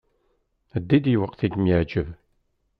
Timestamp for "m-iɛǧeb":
1.57-2.07